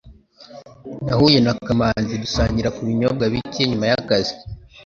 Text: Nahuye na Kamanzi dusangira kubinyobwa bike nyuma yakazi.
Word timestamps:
Nahuye 1.05 1.37
na 1.45 1.53
Kamanzi 1.65 2.21
dusangira 2.23 2.73
kubinyobwa 2.77 3.23
bike 3.33 3.61
nyuma 3.69 3.85
yakazi. 3.91 4.33